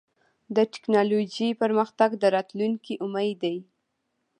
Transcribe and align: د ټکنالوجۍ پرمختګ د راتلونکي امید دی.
د 0.55 0.57
ټکنالوجۍ 0.73 1.49
پرمختګ 1.61 2.09
د 2.21 2.23
راتلونکي 2.35 2.93
امید 3.05 3.35
دی. 3.43 3.57